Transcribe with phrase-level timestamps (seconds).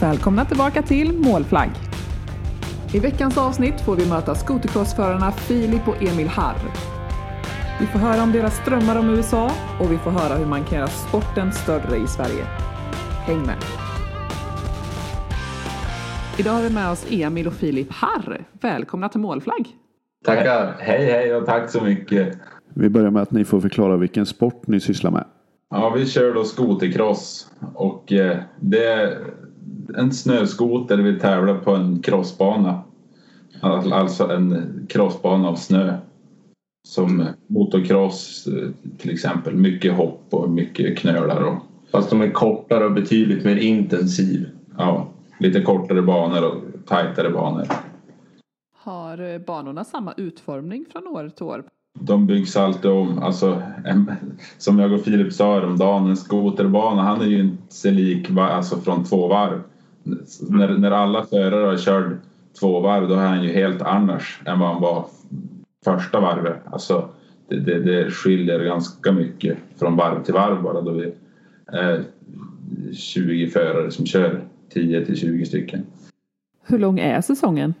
[0.00, 1.70] Välkomna tillbaka till Målflagg.
[2.94, 6.56] I veckans avsnitt får vi möta skotercrossförarna Filip och Emil Harr.
[7.80, 10.78] Vi får höra om deras drömmar om USA och vi får höra hur man kan
[10.78, 12.44] göra sporten större i Sverige.
[13.26, 13.56] Häng med!
[16.38, 18.44] Idag har vi med oss Emil och Filip Harr.
[18.60, 19.68] Välkomna till Målflagg!
[20.24, 20.76] Tackar!
[20.78, 22.38] Hej hej och tack så mycket!
[22.74, 25.24] Vi börjar med att ni får förklara vilken sport ni sysslar med.
[25.70, 29.18] Ja, vi kör då skotercross och eh, det
[29.96, 32.82] en snöskoter vi tävlar på en crossbana.
[33.60, 35.96] Alltså en crossbana av snö.
[36.88, 38.48] Som motocross
[38.98, 39.54] till exempel.
[39.54, 41.42] Mycket hopp och mycket knölar.
[41.42, 41.54] Och,
[41.90, 44.48] Fast de är kortare och betydligt mer intensiv.
[44.78, 45.08] ja,
[45.40, 47.66] lite kortare banor och tajtare banor.
[48.76, 51.64] Har banorna samma utformning från år till år?
[52.00, 53.18] De byggs alltid om.
[53.18, 54.12] Alltså, en,
[54.58, 58.76] som jag och Filip sa häromdagen, en skoterbana han är ju inte sig lik alltså,
[58.76, 59.60] från två varv.
[60.48, 62.12] När, när alla förare har kört
[62.60, 65.06] två varv då är han ju helt annars än vad han var
[65.84, 66.60] första varvet.
[66.64, 67.08] Alltså,
[67.48, 71.12] det, det, det skiljer ganska mycket från varv till varv bara då vi
[71.66, 72.04] är
[72.92, 75.86] 20 förare som kör 10 till 20 stycken.
[76.66, 77.74] Hur lång är säsongen?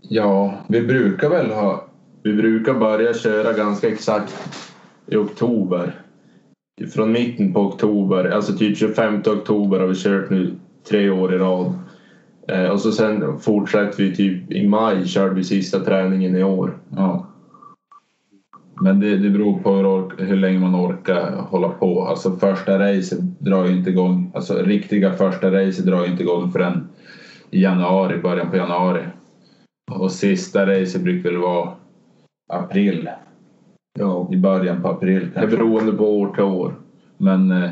[0.00, 1.86] Ja, vi brukar väl ha
[2.24, 4.34] vi brukar börja köra ganska exakt
[5.06, 6.00] i oktober.
[6.94, 10.54] Från mitten på oktober, alltså typ 25 oktober har vi kört nu
[10.88, 11.74] tre år i rad.
[12.48, 16.78] Eh, och så sen fortsätter vi typ i maj körde vi sista träningen i år.
[16.96, 17.26] Ja.
[18.80, 22.04] Men det, det beror på hur, ork, hur länge man orkar hålla på.
[22.04, 24.32] Alltså första racet drar ju inte igång.
[24.34, 26.88] Alltså riktiga första racet drar ju inte igång förrän
[27.50, 29.02] i januari, början på januari.
[29.90, 31.72] Och sista racet brukar väl vara
[32.52, 33.08] april.
[33.98, 34.28] Ja.
[34.32, 35.56] I början på april Det är kanske.
[35.56, 36.74] beroende på år till år.
[37.18, 37.70] Men eh,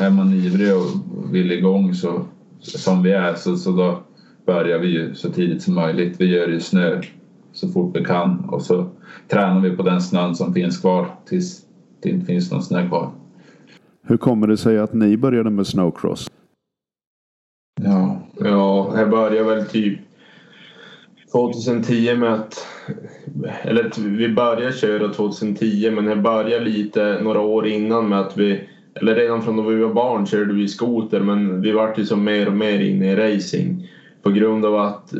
[0.00, 2.24] är man ivrig och vill igång så,
[2.60, 3.98] som vi är så, så då
[4.46, 6.20] börjar vi ju så tidigt som möjligt.
[6.20, 7.02] Vi gör ju snö
[7.52, 8.86] så fort vi kan och så
[9.28, 11.62] tränar vi på den snön som finns kvar tills
[12.02, 13.10] det inte finns någon snö kvar.
[14.06, 16.30] Hur kommer det sig att ni började med snowcross?
[17.82, 19.98] Ja, Ja, jag började väl typ
[21.32, 22.66] 2010 med att...
[23.62, 28.68] Eller vi började köra 2010 men jag började lite några år innan med att vi...
[28.94, 32.24] Eller redan från då vi var barn körde vi skoter men vi vart ju som
[32.24, 33.88] mer och mer inne i racing.
[34.22, 35.12] På grund av att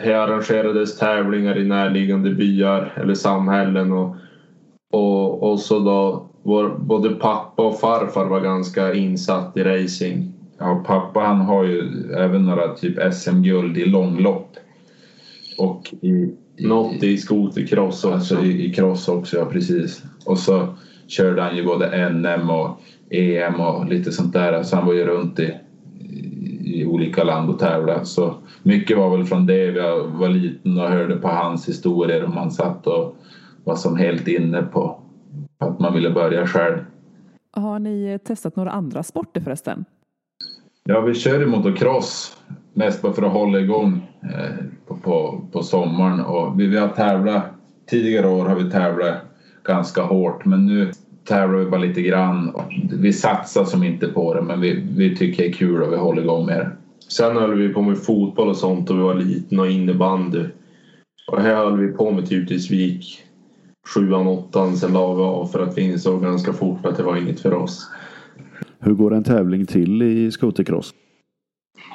[0.00, 4.16] här arrangerades tävlingar i närliggande byar eller samhällen och,
[4.92, 10.32] och, och så då vår, både pappa och farfar var ganska insatt i racing.
[10.58, 11.82] ja pappa han har ju
[12.16, 14.56] även några typ SM-guld i långlopp.
[15.58, 18.14] Och i, något i skotercross också.
[18.14, 20.02] Alltså i, i cross också, ja precis.
[20.24, 20.74] Och så
[21.06, 22.80] körde han ju både NM och
[23.10, 24.62] EM och lite sånt där.
[24.62, 25.54] Så han var ju runt i,
[26.64, 28.04] i, olika land och tävlade.
[28.04, 29.64] Så mycket var väl från det.
[29.64, 33.16] Jag var liten och hörde på hans historier om han satt och
[33.64, 35.00] var som helt inne på,
[35.58, 36.78] att man ville börja själv.
[37.50, 39.84] Har ni testat några andra sporter förresten?
[40.84, 42.36] Ja, vi kör i motocross
[42.74, 46.20] mest bara för att hålla igång eh, på, på, på sommaren.
[46.20, 47.44] Och vi, vi har tävlat,
[47.90, 49.16] tidigare år har vi tävlat
[49.64, 50.90] ganska hårt men nu
[51.24, 52.50] tävlar vi bara lite grann.
[52.50, 55.92] Och vi satsar som inte på det men vi, vi tycker det är kul och
[55.92, 56.70] vi håller igång med det.
[57.08, 60.44] Sen höll vi på med fotboll och sånt och vi var liten och innebandy.
[61.26, 63.22] Och här höll vi på med typ tills vi gick
[63.94, 64.76] sjuan, åttan.
[64.76, 67.54] Sen la vi av för att vi insåg ganska fort att det var inget för
[67.54, 67.90] oss.
[68.78, 70.94] Hur går en tävling till i skotercross?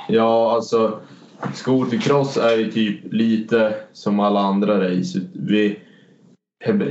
[0.08, 1.00] Ja, alltså
[1.54, 5.22] skotercross är ju typ lite som alla andra race.
[5.34, 5.80] Vi,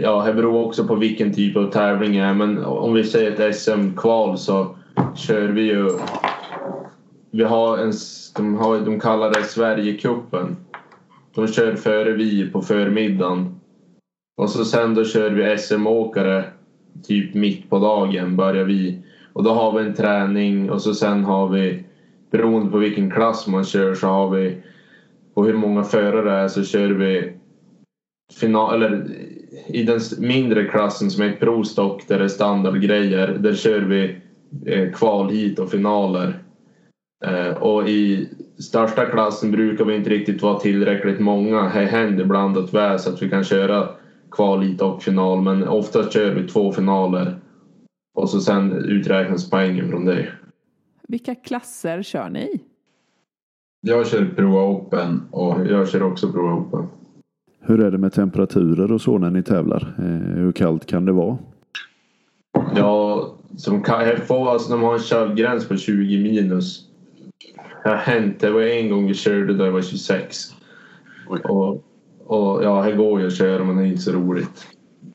[0.03, 2.35] ja, det beror också på vilken typ av tävling det är.
[2.35, 4.77] Men om vi säger ett SM-kval så
[5.15, 5.91] kör vi ju...
[7.31, 7.93] Vi har en,
[8.37, 10.57] de, har, de kallar det Sverigecupen.
[11.35, 13.61] De kör före vi på förmiddagen.
[14.37, 16.45] Och så sen då kör vi SM-åkare
[17.07, 18.99] typ mitt på dagen börjar vi.
[19.33, 21.86] Och då har vi en träning och så sen har vi
[22.37, 24.63] beroende på vilken klass man kör så har vi
[25.35, 27.33] och hur många förare det är så kör vi
[28.41, 29.07] final, eller
[29.67, 34.17] i den mindre klassen som är ett provstock där det är standardgrejer där kör vi
[34.67, 36.43] eh, kval hit och finaler.
[37.25, 38.29] Eh, och i
[38.59, 41.63] största klassen brukar vi inte riktigt vara tillräckligt många.
[41.63, 43.89] Det händer ibland att vi är så att vi kan köra
[44.31, 47.37] kval hit och final men oftast kör vi två finaler
[48.19, 50.29] och så sen uträknas poängen från det.
[51.09, 52.61] Vilka klasser kör ni i?
[53.81, 56.87] Jag kör Pro Open och Jag kör också Pro Open.
[57.61, 59.95] Hur är det med temperaturer och så när ni tävlar?
[59.99, 60.05] Eh,
[60.41, 61.39] hur kallt kan det vara?
[62.77, 63.85] Ja, som
[64.27, 66.89] får, alltså, de har en köldgräns på 20 minus.
[67.83, 68.41] det har hänt.
[68.41, 70.37] Det var en gång vi körde då jag var 26.
[71.29, 71.41] Oj.
[71.41, 71.85] Och,
[72.27, 74.67] och ja, här går ju att köra men det är inte så roligt.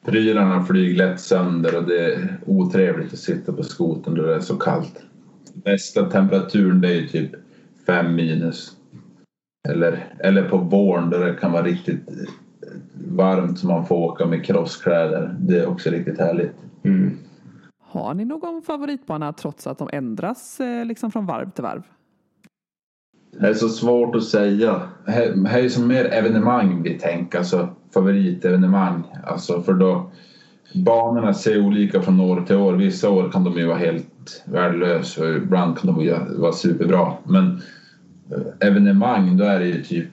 [0.05, 4.39] Prylarna flyger lätt sönder och det är otrevligt att sitta på skotern då det är
[4.39, 5.03] så kallt.
[5.53, 7.31] Bästa temperaturen det är ju typ
[7.85, 8.77] 5 minus.
[9.69, 12.09] Eller, eller på våren då det kan vara riktigt
[12.93, 15.35] varmt så man får åka med crosskläder.
[15.39, 16.51] Det är också riktigt härligt.
[16.83, 17.17] Mm.
[17.83, 21.83] Har ni någon favoritbana trots att de ändras eh, liksom från varv till varv?
[23.39, 24.81] Det är så svårt att säga.
[25.07, 29.03] Här, här är som mer evenemang vi tänker, alltså favoritevenemang.
[29.23, 30.11] Alltså för då
[30.85, 32.73] banorna ser olika från år till år.
[32.73, 34.10] Vissa år kan de ju vara helt
[34.45, 37.13] värdelösa och ibland kan de vara superbra.
[37.23, 37.61] Men
[38.31, 40.09] eh, evenemang, då är det ju typ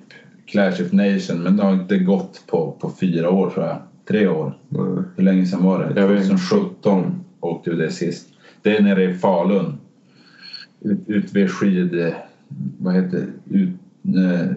[0.47, 3.77] Clash of Nation, men det har inte gått på, på fyra år tror jag.
[4.09, 4.59] Tre år.
[4.75, 5.05] Mm.
[5.17, 6.01] Hur länge sedan var det?
[6.01, 6.37] Jag vet inte.
[6.37, 8.29] 2017 åkte vi det sist.
[8.63, 9.79] Det är nere i Falun.
[10.81, 12.15] Ut, ut vid skid...
[12.79, 13.59] Vad heter det?
[13.59, 13.71] ut,
[14.05, 14.53] eh,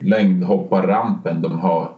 [0.00, 1.92] Längdhopparrampen de har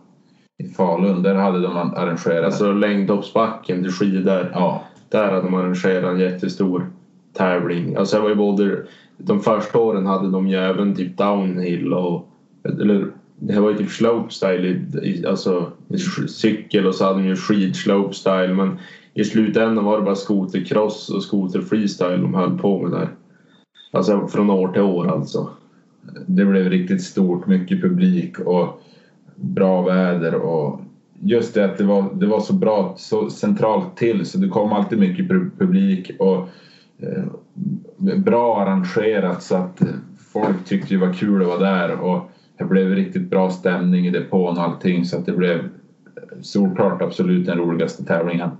[0.58, 1.22] i Falun.
[1.22, 2.44] Där hade de arrangerat.
[2.44, 4.50] Alltså längdhoppsbacken till skidor.
[4.54, 6.90] ja, där hade de arrangerat en jättestor
[7.32, 7.96] tävling.
[7.96, 8.86] Alltså jag var ju både...
[9.20, 12.28] De första åren hade de ju även typ downhill och...
[12.64, 13.06] Eller
[13.38, 14.80] det var ju typ slopestyle
[15.28, 15.72] alltså
[16.28, 18.78] cykel och så hade de ju skid slopestyle men
[19.14, 23.08] i slutändan var det bara skotercross och skoter freestyle de höll på med där.
[23.92, 25.48] Alltså från år till år alltså.
[26.26, 27.46] det blev riktigt stort.
[27.46, 28.82] Mycket publik och
[29.36, 30.80] bra väder och
[31.20, 34.72] just det att det var, det var så bra, så centralt till så det kom
[34.72, 36.48] alltid mycket pu- publik och
[36.98, 37.24] eh,
[38.16, 39.88] bra arrangerat så att eh,
[40.32, 44.10] folk tyckte det var kul att vara där och det blev riktigt bra stämning i
[44.10, 48.50] depån och allting så att det blev eh, solklart absolut den roligaste tävlingen.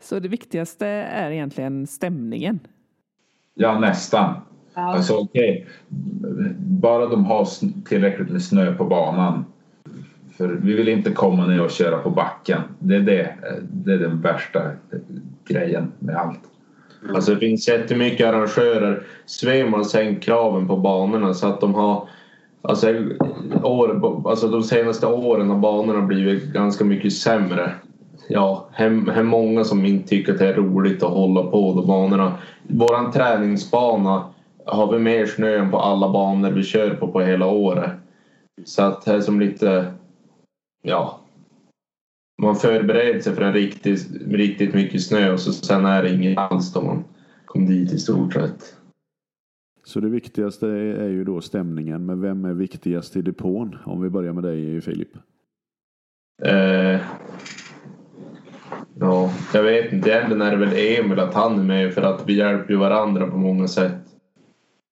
[0.00, 2.60] Så det viktigaste är egentligen stämningen.
[3.54, 4.34] Ja, nästan.
[4.74, 5.66] Alltså okej,
[6.58, 7.46] bara de har
[7.84, 9.44] tillräckligt med snö på banan.
[10.36, 12.60] För vi vill inte komma ner och köra på backen.
[12.78, 13.34] Det är, det,
[13.70, 14.60] det är den värsta
[15.48, 16.40] grejen med allt.
[17.14, 19.06] Alltså det finns jättemycket arrangörer.
[19.26, 22.08] Svem har sänkt kraven på banorna så att de har
[22.68, 22.94] Alltså,
[23.62, 27.74] år, alltså de senaste åren har banorna blivit ganska mycket sämre.
[28.28, 31.86] Ja, hem, hem många som inte tycker att det är roligt att hålla på de
[31.86, 32.32] banorna.
[32.62, 34.24] Våran träningsbana
[34.66, 37.90] har vi mer snö än på alla banor vi kör på på hela året.
[38.64, 39.84] Så att det är som lite,
[40.84, 41.20] ja.
[42.42, 46.38] Man förbereder sig för en riktigt, riktigt mycket snö och så sen är det inget
[46.38, 47.04] alls då man
[47.44, 48.76] kom dit i stort sett.
[49.84, 52.06] Så det viktigaste är ju då stämningen.
[52.06, 53.78] Men vem är viktigast i depån?
[53.84, 55.16] Om vi börjar med dig Filip.
[56.42, 57.00] Eh,
[58.98, 60.10] ja, jag vet inte.
[60.10, 63.26] Egentligen är det väl Emil att han är med för att vi hjälper ju varandra
[63.26, 64.02] på många sätt.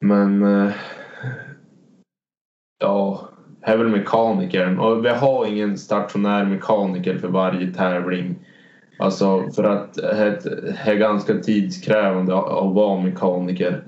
[0.01, 0.73] Men eh,
[2.79, 3.29] ja,
[3.63, 4.79] är väl mekanikern.
[4.79, 8.35] Och vi har ingen stationär mekaniker för varje tävling.
[8.99, 13.83] Alltså för att det är ganska tidskrävande att vara mekaniker.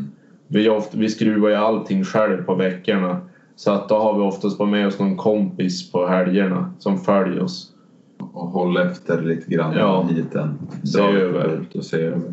[0.48, 3.20] Vi, ofta, vi skruvar ju allting själv på veckorna.
[3.56, 7.70] Så att då har vi oftast med oss någon kompis på helgerna som följer oss.
[8.32, 10.02] Och hålla efter lite grann Ja.
[10.10, 10.58] hit en.
[10.84, 11.60] Se Dra över.
[11.74, 12.32] Och se över.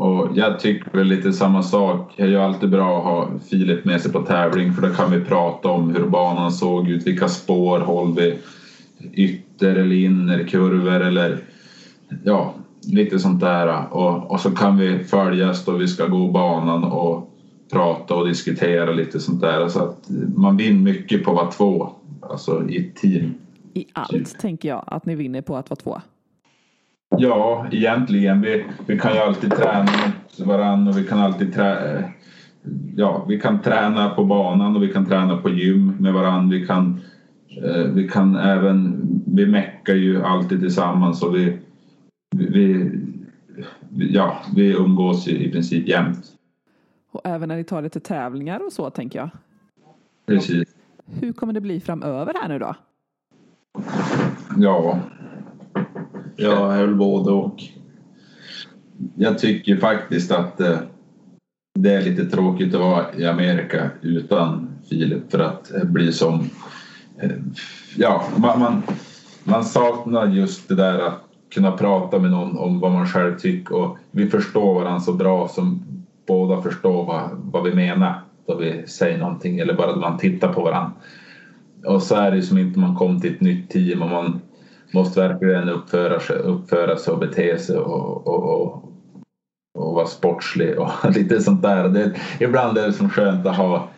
[0.00, 2.12] Och jag tycker väl lite samma sak.
[2.16, 5.10] Det är ju alltid bra att ha Filip med sig på tävling för då kan
[5.10, 8.38] vi prata om hur banan såg ut, vilka spår håll vi
[9.12, 11.38] ytter eller innerkurvor eller
[12.24, 12.54] ja,
[12.86, 13.94] lite sånt där.
[13.94, 17.34] Och, och så kan vi följas då vi ska gå banan och
[17.72, 19.68] prata och diskutera lite sånt där.
[19.68, 21.90] Så att man vinner mycket på att vara två,
[22.22, 23.34] alltså i ett team.
[23.74, 26.00] I allt tänker jag att ni vinner på att vara två.
[27.18, 28.40] Ja, egentligen.
[28.40, 32.04] Vi, vi kan ju alltid träna mot varandra och vi kan alltid trä,
[32.96, 36.58] ja, vi kan träna på banan och vi kan träna på gym med varandra.
[36.58, 37.00] Vi kan,
[37.64, 41.58] eh, vi kan även, vi meckar ju alltid tillsammans och vi,
[42.36, 42.90] vi,
[43.88, 46.24] vi, ja, vi umgås ju i princip jämt.
[47.12, 49.30] Och även när ni tar lite tävlingar och så tänker jag.
[50.26, 50.68] Precis.
[51.20, 52.74] Hur kommer det bli framöver här nu då?
[54.56, 54.98] Ja,
[56.40, 57.62] Ja, är väl både och.
[59.16, 60.78] jag tycker faktiskt att eh,
[61.78, 66.50] det är lite tråkigt att vara i Amerika utan Filip för att blir som...
[67.18, 67.30] eh,
[67.96, 68.82] Ja, man, man,
[69.44, 71.20] man saknar just det där att
[71.54, 75.48] kunna prata med någon om vad man själv tycker och vi förstår varandra så bra
[75.48, 75.82] som
[76.26, 80.62] båda förstår vad, vad vi menar då vi säger någonting eller bara man tittar på
[80.62, 80.92] varandra.
[81.86, 84.40] Och så är det ju som inte man kommer till ett nytt team och man
[84.92, 88.84] måste verkligen uppföra sig, uppföra sig och bete sig och, och, och,
[89.74, 91.88] och vara sportslig och lite sånt där.
[91.88, 93.88] Det, ibland är det som skönt att ha,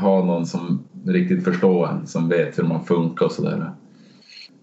[0.00, 3.70] ha någon som riktigt förstår en, som vet hur man funkar och sådär.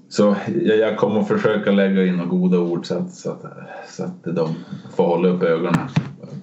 [0.10, 3.46] Så jag, kommer att försöka lägga in några goda ord så att, så att,
[3.90, 4.56] så att de
[4.96, 5.90] får hålla upp ögonen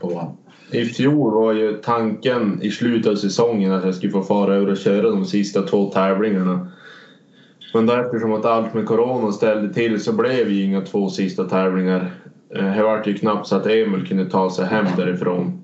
[0.00, 0.36] på honom.
[0.70, 4.70] I fjol var ju tanken i slutet av säsongen att jag skulle få fara över
[4.70, 6.68] och köra de sista två tävlingarna.
[7.76, 11.44] Men då eftersom att allt med corona ställde till så blev ju inga två sista
[11.44, 12.14] tävlingar.
[12.54, 15.62] Eh, det vart ju knappt så att Emil kunde ta sig hem därifrån.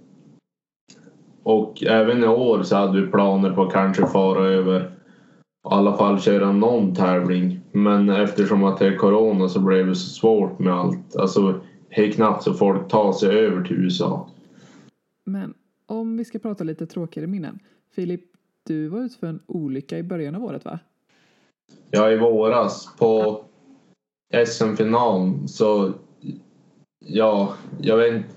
[1.42, 4.88] Och även i år så hade vi planer på att kanske fara över i
[5.62, 7.60] alla fall köra någon tävling.
[7.72, 11.16] Men eftersom att det är corona så blev det så svårt med allt.
[11.16, 11.60] Alltså,
[11.96, 14.28] det är knappt så folk tar sig över till USA.
[15.24, 15.54] Men
[15.86, 17.58] om vi ska prata lite tråkigare minnen.
[17.94, 18.24] Filip,
[18.66, 20.78] du var ute för en olycka i början av året va?
[21.90, 23.40] Ja, i våras på
[24.46, 25.92] SM-finalen så...
[27.04, 28.28] Ja, jag vet inte.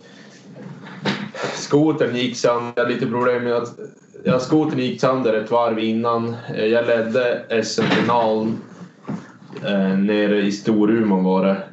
[1.53, 2.73] Skotern gick sönder.
[2.75, 3.79] Jag har lite problem med att...
[4.23, 6.35] Ja, skotern gick sönder ett varv innan.
[6.55, 8.57] Eh, jag ledde SM-finalen
[9.65, 11.63] eh, nere i Storuman var det.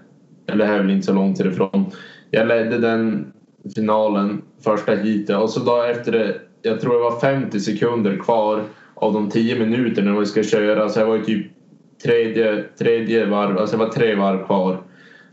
[0.47, 1.87] Eller här är väl inte så långt ifrån.
[2.31, 3.33] Jag ledde den
[3.75, 8.65] finalen, första heatet och så då efter det, jag tror det var 50 sekunder kvar
[9.03, 11.47] av de tio minuterna vi ska köra så jag var ju typ
[12.03, 14.83] tredje, tredje varv, alltså det var tre varv kvar.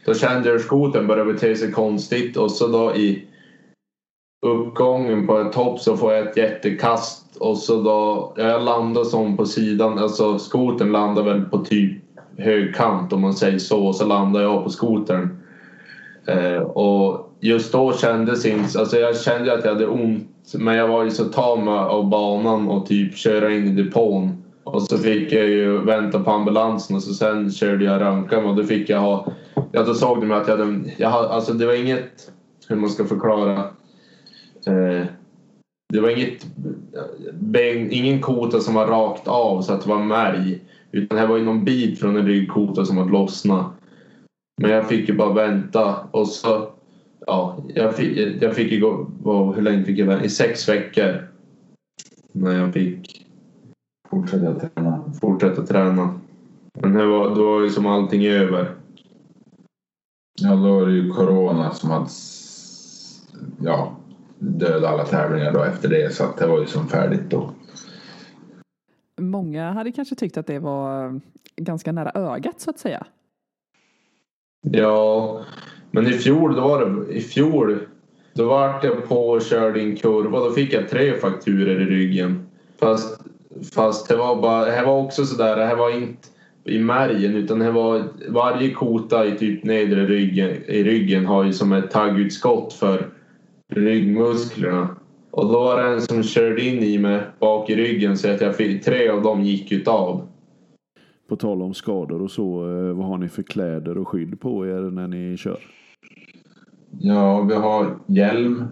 [0.06, 3.28] Då kände jag hur skotern började bete sig konstigt och så då i
[4.46, 9.38] uppgången på en topp så får jag ett jättekast och så då, jag landar som
[9.38, 12.04] på sidan, alltså skotern landar väl på typ
[12.38, 15.38] högkant om man säger så och så landar jag på skotern.
[16.26, 20.88] Eh, och just då kändes inte, alltså jag kände att jag hade ont men jag
[20.88, 24.44] var ju så tam av banan och typ köra in i depån.
[24.64, 28.56] Och så fick jag ju vänta på ambulansen och så sen körde jag röntgen och
[28.56, 29.34] då fick jag ha,
[29.72, 32.32] ja då såg de att jag hade, jag hade alltså det var inget,
[32.68, 33.60] hur man ska förklara.
[34.68, 35.06] Eh,
[35.94, 36.48] det var inget,
[37.34, 40.60] ben, ingen kota som var rakt av så att det var märg.
[40.92, 43.66] Utan det var ju någon bit från en ryggkota som hade lossnat.
[44.62, 46.70] Men jag fick ju bara vänta och så
[47.30, 50.26] ja, jag fick, jag fick ju gå, vad- hur länge fick jag vänta?
[50.26, 51.28] I sex veckor.
[52.32, 53.26] När jag fick
[54.10, 55.04] Fortsätta träna.
[55.22, 56.20] fortsätta träna.
[56.74, 58.76] Men det var, då var ju som allting över.
[60.42, 62.10] Ja, då var det ju corona som hade
[63.62, 63.96] ja,
[64.40, 67.52] dödat alla tävlingar då efter det så att det var ju som färdigt då.
[69.22, 71.20] Många hade kanske tyckt att det var
[71.56, 73.06] ganska nära ögat så att säga.
[74.62, 75.42] Ja,
[75.92, 77.80] men i fjol då var det, i fjol
[78.34, 80.40] då vart jag på och körde i en kurva.
[80.40, 82.48] Då fick jag tre fakturer i ryggen.
[82.80, 83.22] Fast,
[83.74, 86.28] fast det var bara, det här var också sådär, det här var inte
[86.64, 91.54] i märgen utan det var varje kota i typ nedre ryggen, i ryggen har ju
[91.54, 93.10] som ett taggutskott för
[93.74, 94.88] ryggmusklerna.
[95.32, 98.42] Och då var det en som körde in i mig bak i ryggen så att
[98.42, 100.28] jag fick, tre av dem gick utav.
[101.30, 104.68] På tal om skador och så, eh, vad har ni för kläder och skydd på
[104.68, 105.60] er när ni kör?
[107.00, 108.64] Ja, vi har hjälm.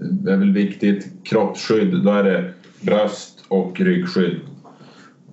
[0.00, 1.12] Det är väl viktigt.
[1.24, 4.40] Kroppsskydd, då är det bröst och ryggskydd.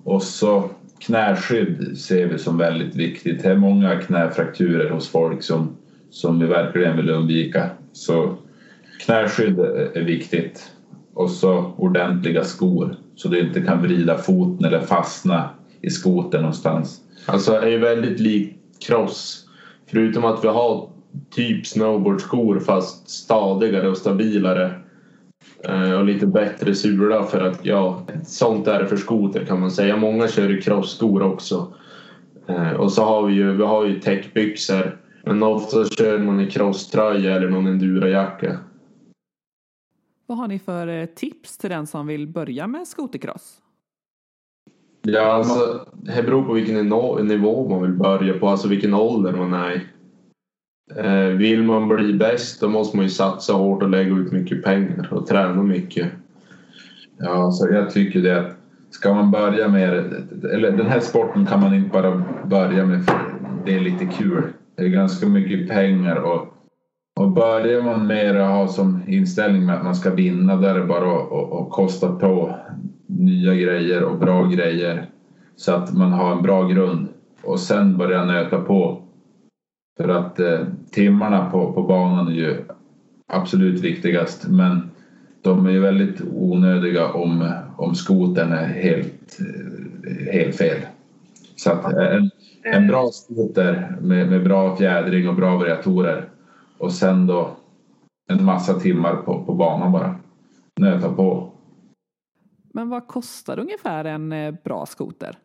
[0.04, 3.42] Och så knäskydd ser vi som väldigt viktigt.
[3.42, 5.76] Det är många knäfrakturer hos folk som,
[6.10, 7.70] som vi verkligen vill undvika.
[7.92, 8.36] Så
[9.06, 9.58] knäskydd
[9.94, 10.70] är viktigt.
[11.14, 15.50] Och så ordentliga skor så du inte kan vrida foten eller fastna
[15.84, 17.00] i skoten någonstans.
[17.26, 19.48] Alltså det är ju väldigt likt cross.
[19.86, 20.90] Förutom att vi har
[21.30, 24.80] typ snowboardskor fast stadigare och stabilare.
[25.68, 29.70] Eh, Och lite bättre sula för att ja, sånt är det för skoter kan man
[29.70, 29.96] säga.
[29.96, 31.74] Många kör ju crossskor också.
[32.48, 35.00] Eh, Och så har vi ju, vi har ju täckbyxor.
[35.26, 38.58] Men ofta kör man i crosströja eller någon endurojacka.
[40.26, 43.60] Vad har ni för eh, tips till den som vill börja med skotercross?
[45.06, 46.74] Ja, alltså det beror på vilken
[47.28, 49.80] nivå- man vill börja på, alltså vilken ålder man är i.
[50.96, 54.64] Eh, Vill man bli bäst då måste man ju satsa hårt och lägga ut mycket
[54.64, 56.06] pengar och träna mycket.
[57.18, 58.56] Ja, så jag tycker det att
[58.90, 63.04] ska man börja med det, eller den här sporten kan man inte bara börja med
[63.04, 63.18] för
[63.66, 64.42] det är lite kul.
[64.76, 66.46] Det är ganska mycket pengar och,
[67.20, 70.78] och börjar man med att ha som inställning med att man ska vinna där är
[70.80, 72.56] det bara att, att, att kosta på
[73.18, 75.06] nya grejer och bra grejer
[75.56, 77.08] så att man har en bra grund
[77.42, 79.02] och sen börja nöta på.
[79.96, 82.64] För att eh, timmarna på, på banan är ju
[83.26, 84.90] absolut viktigast men
[85.42, 90.78] de är ju väldigt onödiga om, om skotern är helt, eh, helt fel.
[91.56, 92.30] Så att eh, en,
[92.62, 96.28] en bra skoter med, med bra fjädring och bra variatorer
[96.78, 97.56] och sen då
[98.28, 100.14] en massa timmar på, på banan bara.
[100.80, 101.53] Nöta på.
[102.74, 105.38] Men vad kostar ungefär en eh, bra skoter?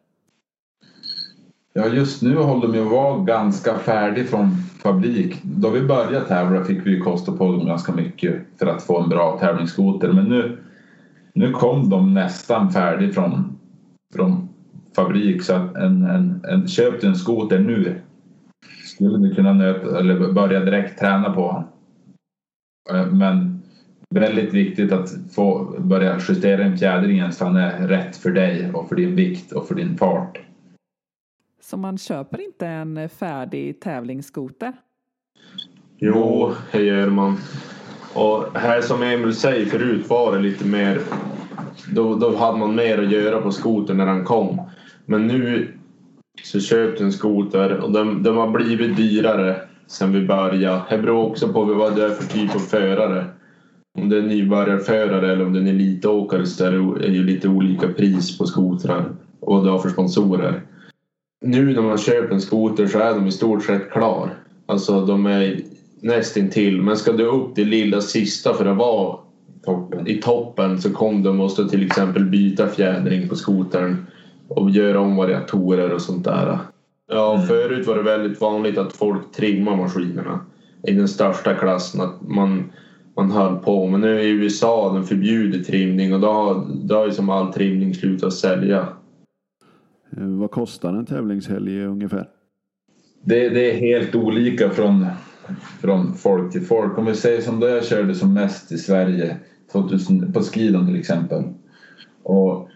[1.74, 4.52] Ja, just nu håller de ju att vara ganska färdig från
[4.84, 5.40] fabrik.
[5.44, 9.10] Då vi började tävla fick vi kosta på dem ganska mycket för att få en
[9.10, 10.12] bra tävlingsskoter.
[10.12, 10.58] Men nu,
[11.34, 13.60] nu kom de nästan färdig från,
[14.16, 14.50] från
[14.96, 18.02] fabrik så att en, en, en, köp en skoter nu
[18.86, 21.48] skulle du kunna nöta, eller börja direkt träna på.
[21.52, 23.18] honom.
[23.18, 23.49] men
[24.16, 28.90] väldigt viktigt att få börja justera in fjädringen så han är rätt för dig och
[28.90, 30.40] för din vikt och för din fart.
[31.62, 34.74] Så man köper inte en färdig tävlingsskoter?
[35.98, 37.38] Jo, det gör man.
[38.14, 41.00] Och här som Emil säger förut var det lite mer
[41.94, 44.62] då, då hade man mer att göra på skotern när han kom.
[45.06, 45.74] Men nu
[46.44, 50.82] så köpte en skoter och de, de har blivit dyrare sen vi började.
[50.90, 53.26] Det beror också på vad det är för typ av förare.
[54.02, 57.48] Om det är nybörjarförare eller om det är en elitåkare så är det ju lite
[57.48, 59.06] olika pris på skotrar
[59.40, 60.62] och vad du har för sponsorer.
[61.42, 64.34] Nu när man köper en skoter så är de i stort sett klar.
[64.66, 65.60] Alltså de är
[66.02, 66.82] nästintill.
[66.82, 69.18] Men ska du upp till lilla sista för att vara
[69.66, 70.08] toppen.
[70.08, 74.06] i toppen så kommer de måste till exempel byta fjädring på skotern
[74.48, 76.58] och göra om variatorer och sånt där.
[77.12, 77.48] Ja, mm.
[77.48, 80.40] förut var det väldigt vanligt att folk trimmar maskinerna
[80.88, 82.02] i den största klassen.
[82.02, 82.72] Att man,
[83.20, 83.88] man höll på.
[83.88, 87.54] Men nu i USA den förbjuder trimning och då har, då har ju som all
[87.54, 88.88] trimning slutat sälja.
[90.18, 92.30] Eh, vad kostar en tävlingshelg ungefär?
[93.24, 95.06] Det, det, är helt olika från,
[95.82, 96.98] från folk till folk.
[96.98, 99.38] Om vi säger som då jag körde som mest i Sverige
[99.72, 101.44] 2000, på skidon till exempel.
[102.24, 102.70] Och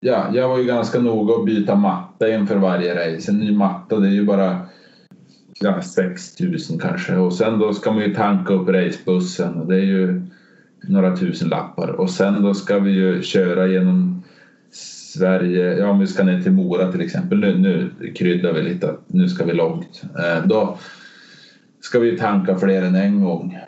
[0.00, 3.30] ja, jag var ju ganska noga att byta matta inför varje race.
[3.30, 4.66] En ny matta det är ju bara
[5.60, 9.84] ja, 6000 kanske och sen då ska man ju tanka upp racebussen och det är
[9.84, 10.22] ju
[10.82, 14.22] några tusen lappar och sen då ska vi ju köra genom
[15.14, 18.90] Sverige, ja om vi ska ner till Mora till exempel, nu, nu kryddar vi lite
[18.90, 20.02] att nu ska vi långt.
[20.18, 20.78] Eh, då
[21.80, 23.58] ska vi tanka fler än en gång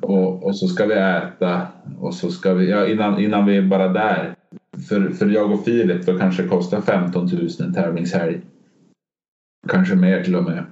[0.00, 1.66] och, och så ska vi äta
[1.98, 4.34] och så ska vi, ja innan, innan vi är bara där
[4.88, 8.40] för, för jag och Filip då kanske kostar 15 000 en tävlingshelg.
[9.68, 10.64] Kanske mer till och med.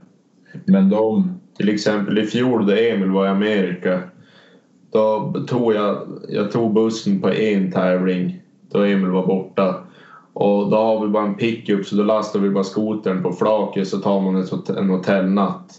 [0.64, 1.30] Men de...
[1.56, 4.00] Till exempel i fjol då Emil var i Amerika.
[4.92, 9.84] Då tog jag, jag tog bussen på en tävling då Emil var borta.
[10.32, 13.88] Och då har vi bara en pickup så då lastar vi bara skotern på flaket
[13.88, 14.44] så tar man
[14.78, 15.72] en hotellnatt.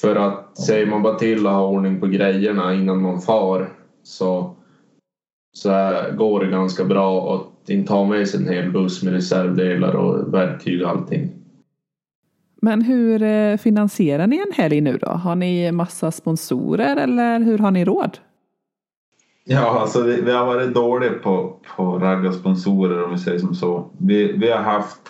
[0.00, 3.72] För att säger man bara till att ha ordning på grejerna innan man far
[4.02, 4.54] så
[5.52, 5.70] så
[6.16, 10.34] går det ganska bra att inte ha med sig en hel buss med reservdelar och
[10.34, 11.37] verktyg och allting.
[12.62, 15.06] Men hur eh, finansierar ni en helg nu då?
[15.06, 18.18] Har ni massa sponsorer eller hur har ni råd?
[19.44, 23.54] Ja, alltså vi, vi har varit dåliga på, på ragga sponsorer om vi säger som
[23.54, 23.90] så.
[23.98, 25.00] Vi, vi har haft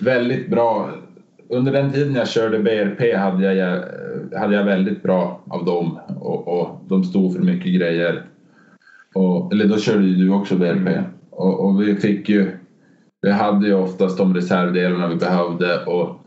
[0.00, 0.90] väldigt bra
[1.50, 3.84] under den tiden jag körde BRP hade jag,
[4.38, 8.26] hade jag väldigt bra av dem och, och de stod för mycket grejer.
[9.14, 10.98] Och, eller då körde ju du också BRP.
[11.30, 12.50] Och, och, vi fick ju...
[13.22, 16.19] Vi hade ju oftast de reservdelarna vi behövde och,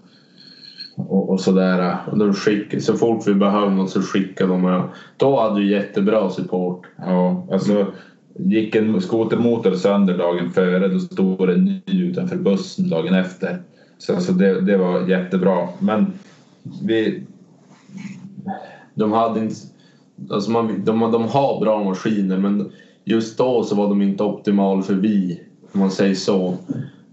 [1.14, 1.98] och, och sådär.
[2.12, 4.84] Och de skick, så fort vi behövde något så skickade de.
[5.18, 6.86] Då hade du jättebra support.
[6.98, 7.86] Ja, alltså
[8.36, 13.62] gick en skotermotor sönder dagen före då stod det en ny utanför bussen dagen efter.
[13.98, 15.68] Så alltså det, det var jättebra.
[15.80, 16.14] Men
[16.84, 17.24] vi...
[18.96, 19.56] De hade inte
[20.30, 22.72] Alltså man, de, de har bra maskiner men
[23.06, 26.58] just då så var de inte optimal för vi, om man säger så.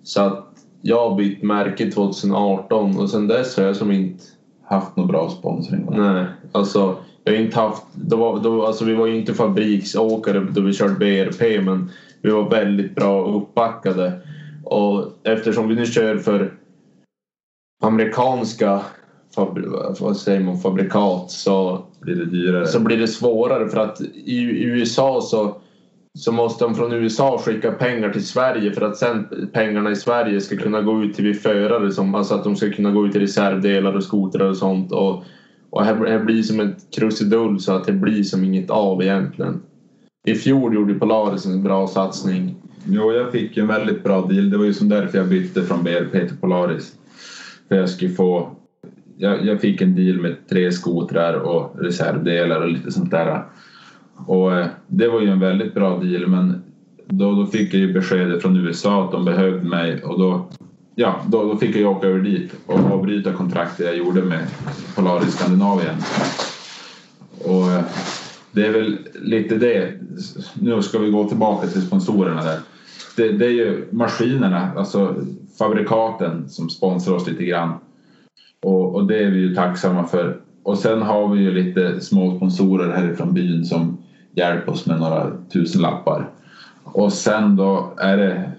[0.03, 0.50] Så att
[0.83, 4.25] jag har bytt märke 2018 och sen dess har jag som inte
[4.65, 5.87] haft någon bra sponsring.
[5.91, 10.41] Nej, alltså jag har inte haft, då var, då, alltså vi var ju inte fabriksåkare
[10.41, 11.91] då vi körde BRP men
[12.23, 14.21] vi var väldigt bra uppbackade.
[14.65, 16.53] Och eftersom vi nu kör för
[17.83, 18.81] amerikanska
[20.01, 22.67] vad säger man, fabrikat så blir det dyrare.
[22.67, 25.57] Så blir det svårare för att i USA så,
[26.19, 30.41] så måste de från USA skicka pengar till Sverige för att sen pengarna i Sverige
[30.41, 31.93] ska kunna gå ut till vi förare.
[31.93, 34.93] Som, alltså att de ska kunna gå ut till reservdelar och skotrar och sånt.
[34.93, 35.25] Och,
[35.71, 39.63] och här, blir som ett krusidull så att det blir som inget av egentligen.
[40.25, 42.57] I fjol gjorde Polaris en bra satsning.
[42.87, 44.51] Jo, jag fick en väldigt bra deal.
[44.51, 46.95] Det var ju som därför jag bytte från BRP till Polaris.
[47.69, 48.57] För jag skulle få
[49.17, 53.45] jag, jag, fick en deal med tre skotrar och reservdelar och lite sånt där.
[54.27, 56.63] Och eh, det var ju en väldigt bra deal men
[57.07, 60.49] då, då fick jag ju beskedet från USA att de behövde mig och då,
[60.95, 64.47] ja, då, då fick jag åka över dit och avbryta kontraktet jag gjorde med
[64.97, 65.97] Polaris Skandinavien.
[67.45, 67.85] Och eh,
[68.53, 69.93] det är väl lite det.
[70.55, 72.59] Nu ska vi gå tillbaka till sponsorerna där.
[73.17, 75.15] Det, det är ju maskinerna, alltså
[75.59, 77.75] fabrikaten som sponsrar oss lite grann.
[78.63, 80.41] Och, och det är vi ju tacksamma för.
[80.63, 83.99] Och sen har vi ju lite små sponsorer härifrån byn som
[84.35, 86.31] hjälp oss med några tusen lappar.
[86.85, 88.51] Och sen då är det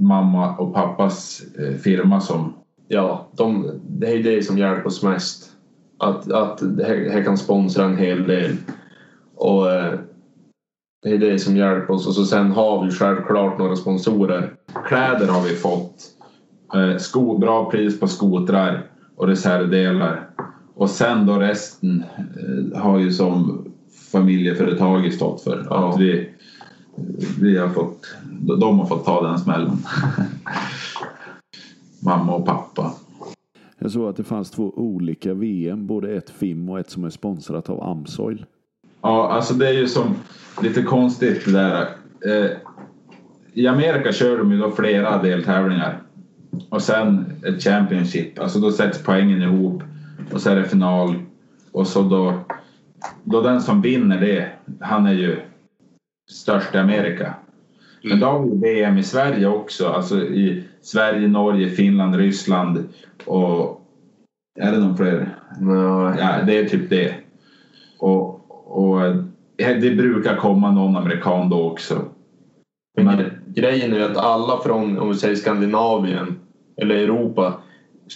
[0.00, 2.54] mamma och pappas eh, firma som...
[2.88, 5.50] Ja, de, det är det som hjälper oss mest.
[5.98, 8.56] Att, att det här, här kan sponsra en hel del.
[9.36, 9.94] Och eh,
[11.02, 12.06] det är det som hjälper oss.
[12.06, 14.52] Och så sen har vi självklart några sponsorer.
[14.86, 15.94] Kläder har vi fått.
[16.74, 20.28] Eh, sko, bra pris på skotrar och reservdelar.
[20.74, 22.04] Och sen då resten
[22.74, 23.64] har ju som
[24.12, 25.66] familjeföretaget stått för.
[25.70, 25.90] Ja.
[25.90, 26.30] Att vi,
[27.40, 28.14] vi har fått,
[28.60, 29.76] de har fått ta den smällen.
[32.02, 32.92] Mamma och pappa.
[33.78, 37.10] Jag såg att det fanns två olika VM, både ett FIM och ett som är
[37.10, 38.44] sponsrat av Amsoil.
[39.02, 40.14] Ja, alltså det är ju som
[40.62, 41.88] lite konstigt det där.
[42.26, 42.50] Eh,
[43.52, 46.02] I Amerika kör de ju då flera deltävlingar.
[46.68, 49.82] Och sen ett Championship, alltså då sätts poängen ihop.
[50.32, 51.14] Och så är det final.
[51.72, 52.40] Och så då,
[53.30, 54.48] då den som vinner det,
[54.80, 55.40] han är ju
[56.30, 57.34] störst i Amerika.
[58.02, 62.88] Men då har vi VM i Sverige också, alltså i Sverige, Norge, Finland, Ryssland
[63.26, 63.80] och
[64.60, 65.36] är det någon fler?
[65.60, 67.14] Ja, Ja, det är typ det.
[67.98, 68.40] Och,
[68.80, 69.16] och eh,
[69.56, 72.02] det brukar komma någon amerikan då också.
[72.96, 76.38] Men Men- gre- grejen är att alla från om vi säger Skandinavien
[76.76, 77.62] eller Europa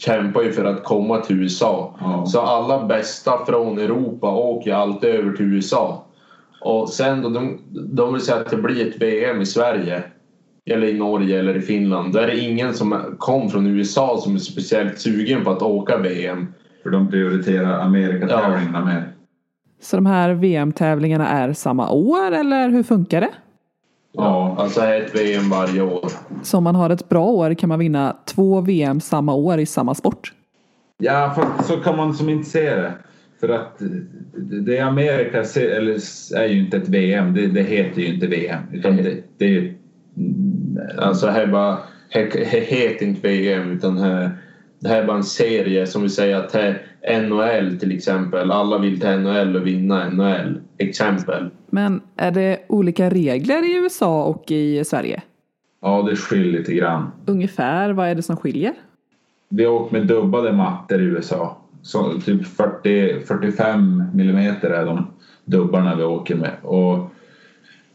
[0.00, 1.96] kämpar ju för att komma till USA.
[2.00, 2.26] Ja.
[2.26, 6.04] Så alla bästa från Europa åker alltid över till USA.
[6.61, 10.02] Och sen då de, de vill säga att det blir ett VM i Sverige
[10.70, 12.12] eller i Norge eller i Finland.
[12.12, 15.98] Då är det ingen som kom från USA som är speciellt sugen på att åka
[15.98, 16.46] VM.
[16.83, 19.12] För de prioriterar Amerikatävlingarna mer.
[19.80, 23.30] Så de här VM-tävlingarna är samma år eller hur funkar det?
[24.16, 24.57] Ja.
[24.59, 26.11] Alltså ett VM varje år.
[26.42, 29.66] Så om man har ett bra år kan man vinna två VM samma år i
[29.66, 30.33] samma sport.
[30.98, 32.92] Ja, fast så kan man som inte se det.
[33.40, 33.83] För att
[34.66, 35.98] det Amerika eller
[36.37, 37.35] är ju inte ett VM.
[37.35, 38.62] Det, det heter ju inte VM.
[38.72, 39.74] Utan det, det är.
[40.98, 41.79] Alltså här är bara,
[42.11, 44.31] här, här heter inte VM utan här,
[44.81, 48.51] det här är bara en serie som vi säger att här, NHL till exempel.
[48.51, 50.61] Alla vill till NHL och vinna NHL.
[50.79, 51.51] Exempel.
[51.67, 55.23] Men är det olika regler i USA och i Sverige?
[55.83, 57.11] Ja, det skiljer lite grann.
[57.27, 58.73] Ungefär, vad är det som skiljer?
[59.49, 61.57] Vi har åkt med dubbade mattor i USA.
[61.83, 65.07] Så typ 40, 45 millimeter är de
[65.45, 66.53] dubbarna vi åker med.
[66.62, 67.11] Och,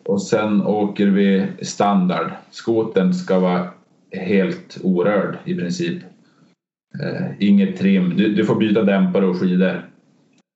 [0.06, 2.32] och sen åker vi standard.
[2.52, 3.68] Skoten ska vara
[4.12, 6.04] helt orörd i princip.
[7.04, 8.18] Eh, inget trim.
[8.18, 9.90] Du, du får byta dämpare och skidor.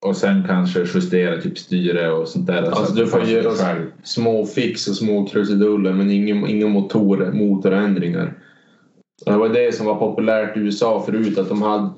[0.06, 2.66] Och sen kanske justera typ styre och sånt där.
[2.66, 3.92] så Alltså att du får göra själv.
[4.04, 8.34] små fix och små krusiduller men inga, inga motor, motorändringar.
[9.26, 11.90] Det var det som var populärt i USA förut att de hade,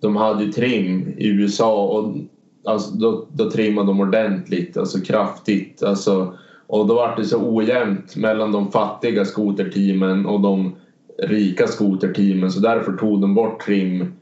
[0.00, 2.16] de hade ju trim i USA och
[2.64, 5.82] alltså, då, då trimmade de ordentligt, alltså kraftigt.
[5.82, 6.34] Alltså,
[6.66, 10.76] och då var det så ojämnt mellan de fattiga skoterteamen och de
[11.22, 14.12] rika skoterteamen så därför tog de bort trim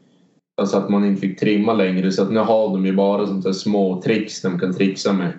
[0.58, 3.44] Alltså att man inte fick trimma längre så att nu har de ju bara sånt
[3.44, 5.32] där små tricks de kan trixa med.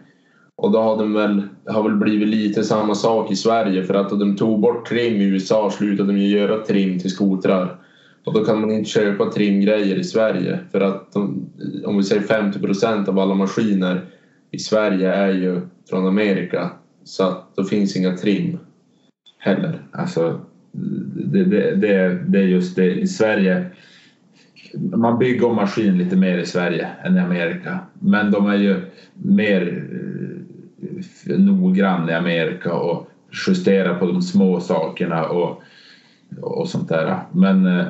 [0.55, 4.09] Och då har de väl, har väl blivit lite samma sak i Sverige för att
[4.09, 7.79] de tog bort trim i USA slutade de ju göra trim till skotrar.
[8.25, 11.49] Och då kan man inte köpa trimgrejer i Sverige för att de,
[11.85, 14.05] om vi säger 50 procent av alla maskiner
[14.51, 16.71] i Sverige är ju från Amerika.
[17.03, 18.57] Så att då finns inga trim
[19.37, 19.87] heller.
[19.91, 20.39] Alltså,
[20.71, 22.99] det, det, det, det är just det.
[22.99, 23.65] I Sverige
[24.73, 27.79] man bygger om maskin lite mer i Sverige än i Amerika.
[27.99, 28.81] Men de är ju
[29.13, 29.85] mer
[31.27, 33.09] eh, noggrann i Amerika och
[33.47, 35.61] justerar på de små sakerna och,
[36.41, 37.19] och sånt där.
[37.31, 37.85] Men eh,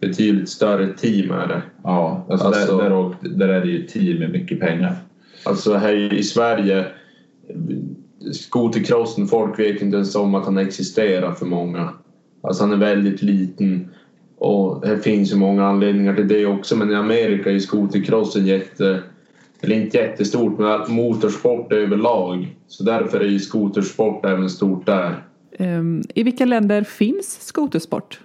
[0.00, 1.62] Betydligt större team är det.
[1.82, 4.96] ja, alltså, Alltså- där, där, där är det ju team med mycket pengar.
[5.44, 6.86] Alltså här i Sverige
[8.32, 11.92] skotercrossen, folk vet inte ens om att han existerar för många.
[12.44, 13.88] Alltså han är väldigt liten
[14.38, 19.02] och det finns ju många anledningar till det också men i Amerika är skotercrossen jätte
[19.60, 22.56] eller inte jättestort men motorsport överlag.
[22.66, 25.24] Så därför är ju skotersport även stort där.
[25.58, 28.20] Ehm, I vilka länder finns skotersport?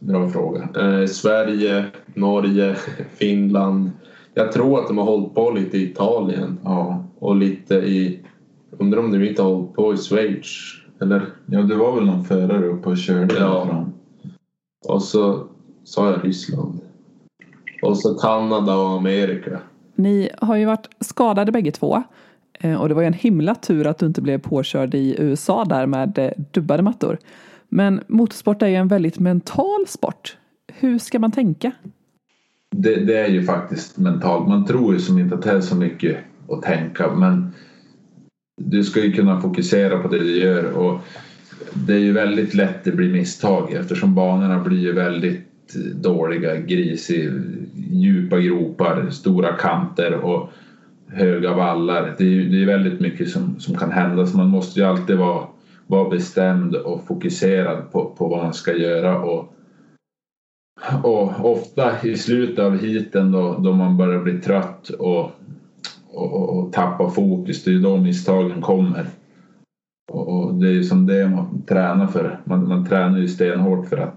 [0.00, 0.68] Bra fråga.
[0.80, 2.76] Eh, Sverige, Norge,
[3.14, 3.90] Finland.
[4.34, 7.04] Jag tror att de har hållit på lite i Italien Ja.
[7.18, 8.20] och lite i...
[8.78, 10.79] Undrar om de inte har hållit på i Schweiz?
[11.00, 11.26] Eller?
[11.46, 13.48] ja, det var väl någon förare uppe och körde Ja.
[13.48, 13.92] därifrån.
[14.88, 15.46] Och så
[15.84, 16.80] sa jag Ryssland.
[17.82, 19.60] Och så Kanada och Amerika.
[19.94, 22.02] Ni har ju varit skadade bägge två.
[22.60, 25.64] Eh, och det var ju en himla tur att du inte blev påkörd i USA
[25.64, 27.18] där med eh, dubbade mattor.
[27.68, 30.36] Men motorsport är ju en väldigt mental sport.
[30.72, 31.72] Hur ska man tänka?
[32.70, 34.48] Det, det är ju faktiskt mentalt.
[34.48, 36.16] Man tror ju som inte att det är så mycket
[36.48, 37.54] att tänka men
[38.64, 41.00] du ska ju kunna fokusera på det du gör och
[41.74, 47.30] det är ju väldigt lätt det blir misstag eftersom banorna blir ju väldigt dåliga, grisig,
[47.90, 50.50] djupa gropar, stora kanter och
[51.08, 52.14] höga vallar.
[52.18, 54.86] Det är ju det är väldigt mycket som, som kan hända så man måste ju
[54.86, 55.46] alltid vara,
[55.86, 59.54] vara bestämd och fokuserad på, på vad man ska göra och,
[61.02, 65.30] och ofta i slutet av heaten då, då man börjar bli trött och,
[66.12, 69.06] och, och tappa fokus, det är då misstagen kommer.
[70.12, 72.40] Och, och det är ju som det man tränar för.
[72.44, 74.14] Man, man tränar ju stenhårt för att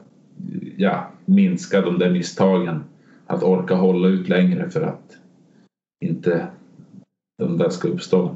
[0.78, 2.84] ja, minska de där misstagen.
[3.28, 5.18] Att orka hålla ut längre för att
[6.06, 6.48] inte
[7.38, 8.36] de där ska uppstå.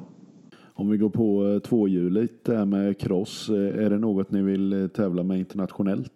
[0.74, 3.50] Om vi går på eh, tvåhjuligt där med cross.
[3.50, 6.14] eh, Är det något ni vill eh, tävla med internationellt?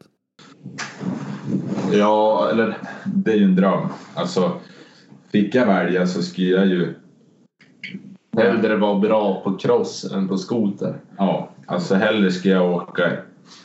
[1.93, 3.87] Ja, eller Det är ju en dröm.
[4.15, 4.51] Alltså,
[5.31, 6.93] fick jag välja så skulle jag ju
[8.37, 10.95] hellre vara bra på cross än på skoter.
[11.17, 13.11] Ja, alltså hellre ska jag åka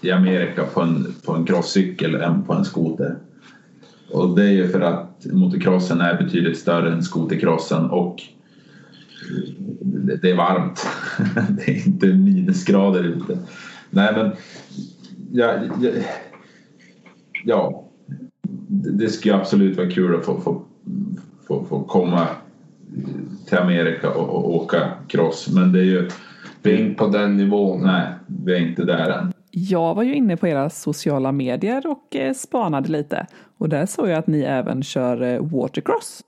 [0.01, 3.17] i Amerika på en, på en crosscykel än på en skoter.
[4.13, 8.23] Och det är ju för att motocrossen är betydligt större än skotercrossen och
[10.23, 10.87] det är varmt.
[11.51, 13.39] Det är inte minusgrader ute.
[13.91, 14.33] Nej men,
[15.33, 15.91] ja, ja,
[17.45, 17.85] ja
[18.69, 20.63] det det skulle absolut vara kul att få, få,
[21.47, 22.27] få, få komma
[23.49, 25.49] till Amerika och, och åka cross.
[25.49, 26.09] Men det är ju,
[26.63, 27.83] Vi är inte på den nivån.
[27.83, 29.33] nej, vi är inte där än.
[29.51, 33.27] Jag var ju inne på era sociala medier och eh, spanade lite.
[33.59, 36.21] Och där såg jag att ni även kör eh, watercross.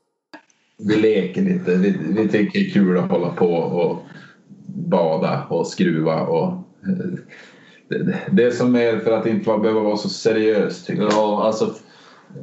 [0.79, 1.75] Vi leker lite.
[1.77, 3.99] Vi, vi tycker det är kul att hålla på och
[4.67, 7.07] bada och skruva och eh,
[7.89, 11.13] det, det- det är som mer för att inte behöva vara så seriös tycker jag.
[11.13, 11.75] Ja, alltså.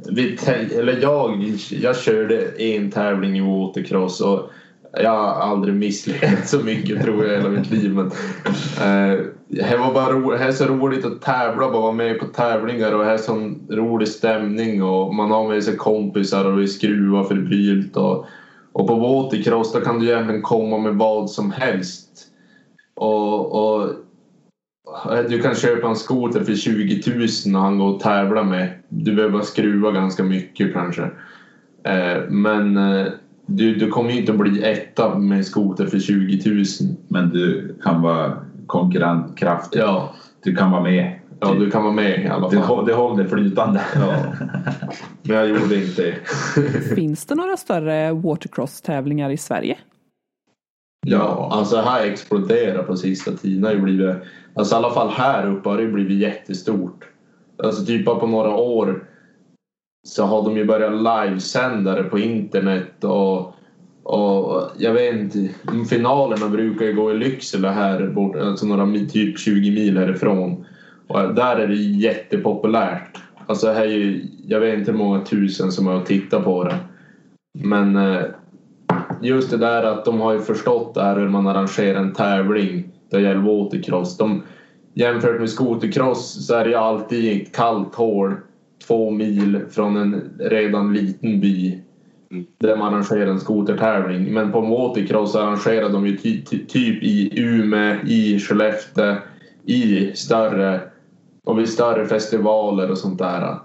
[0.08, 0.38] Vi
[0.78, 4.50] eller jag, jag körde en tävling i watercross och
[4.92, 7.94] jag har aldrig misslyckats så mycket tror jag i hela mitt liv.
[7.94, 12.20] Men, eh, det, var bara ro, det är så roligt att tävla och vara med
[12.20, 16.60] på tävlingar och det är sån rolig stämning och man har med sig kompisar och
[16.60, 17.96] vi skruvar febrilt.
[17.96, 18.26] Och,
[18.72, 22.08] och på watercross då kan du egentligen komma med vad som helst.
[22.94, 23.90] Och, och
[25.28, 27.02] du kan köpa en skoter för 20
[27.44, 28.68] 000 och han går och tävlar med.
[28.88, 31.02] Du behöver bara skruva ganska mycket kanske.
[31.84, 33.06] Eh, Men eh,
[33.46, 36.64] du, du kommer ju inte att bli etta med skoter för 20 000.
[37.08, 39.80] Men du kan vara konkurrentkraftig.
[39.80, 41.18] Ja, Du kan vara med.
[41.40, 42.66] ja du kan vara med i alla Det, fall.
[42.78, 43.80] hå- det håller flytande.
[43.94, 44.16] Ja.
[45.22, 46.14] Men jag gjorde inte det.
[46.94, 49.78] Finns det några större watercross-tävlingar i Sverige?
[51.06, 53.60] Ja, alltså här exploderar på sista tiden.
[53.62, 54.16] Det har ju blivit,
[54.56, 57.04] alltså i alla fall här uppe har det blivit jättestort.
[57.62, 59.04] Alltså typ bara på några år
[60.06, 63.54] så har de ju börjat livesända det på internet och,
[64.02, 65.48] och jag vet inte,
[65.90, 70.66] finalerna brukar ju gå i Lycksele här bort, alltså några typ 20 mil härifrån.
[71.06, 73.18] Och där är det jättepopulärt.
[73.46, 76.78] Alltså här är ju, jag vet inte hur många tusen som har tittat på det.
[77.58, 78.22] Men eh,
[79.22, 82.92] just det där att de har ju förstått det här hur man arrangerar en tävling.
[83.10, 84.16] Det gäller watercross.
[84.16, 84.42] De,
[84.94, 88.34] jämfört med skotercross så är det alltid ett kallt hål
[88.86, 91.80] två mil från en redan liten by
[92.58, 94.34] där man arrangerar en skotertävling.
[94.34, 99.16] Men på watercross arrangerar de ju ty, ty, typ i Umeå, i Skellefteå,
[99.64, 100.80] i större
[101.44, 103.58] och vid större festivaler och sånt där.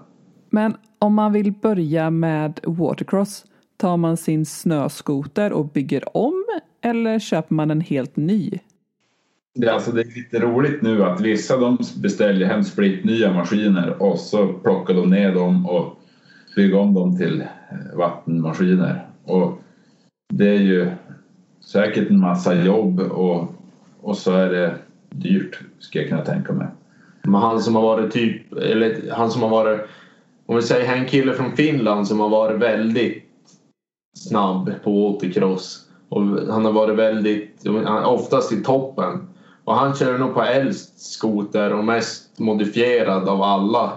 [0.50, 3.44] Men om man vill börja med watercross,
[3.76, 6.44] tar man sin snöskoter och bygger om
[6.84, 8.58] eller köper man en helt ny?
[9.54, 12.62] Det, är alltså, det är lite roligt nu att vissa de beställer hem
[13.04, 15.98] nya maskiner och så plockar de ner dem och
[16.56, 19.06] bygger om dem till eh, vattenmaskiner.
[19.24, 19.62] Och
[20.32, 20.90] det är ju
[21.60, 23.54] säkert en massa jobb och,
[24.00, 24.74] och så är det
[25.10, 26.66] dyrt ska jag kunna tänka mig.
[27.22, 29.80] Men han som har varit typ, eller han som har varit,
[30.46, 33.24] om vi säger en kille från Finland som har varit väldigt
[34.16, 37.66] snabb på återkross Och han har varit väldigt,
[38.04, 39.28] oftast i toppen.
[39.64, 43.92] Och han kör nog på äldst skoter och mest modifierad av alla.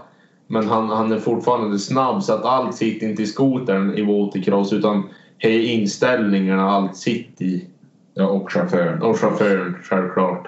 [0.47, 4.73] Men han, han är fortfarande snabb så att allt sitter inte i skotern i watercross
[4.73, 5.03] utan
[5.41, 7.67] det är inställningarna allt sitter i.
[8.13, 9.01] Ja, och chauffören.
[9.01, 10.47] Och chauffören självklart.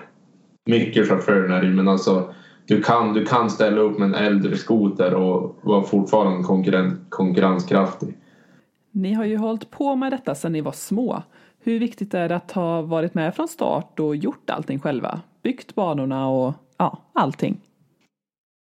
[0.66, 2.34] Mycket chauffören är det ju, men alltså
[2.68, 8.18] du kan, du kan ställa upp med en äldre skoter och vara fortfarande konkurren, konkurrenskraftig.
[8.92, 11.24] Ni har ju hållit på med detta sedan ni var små.
[11.68, 15.22] Hur viktigt är det att ha varit med från start och gjort allting själva?
[15.44, 17.62] Byggt banorna och ja, allting.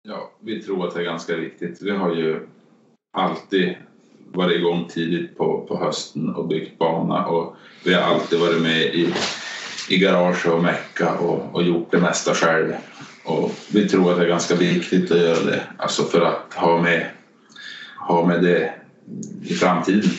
[0.07, 1.81] Ja, vi tror att det är ganska viktigt.
[1.81, 2.47] Vi har ju
[3.17, 3.75] alltid
[4.33, 7.55] varit igång tidigt på, på hösten och byggt bana och
[7.85, 9.13] vi har alltid varit med i,
[9.89, 12.73] i garage och mecka och, och gjort det mesta själv.
[13.25, 16.81] Och vi tror att det är ganska viktigt att göra det, alltså för att ha
[16.81, 17.09] med,
[18.07, 18.73] ha med det
[19.43, 20.11] i framtiden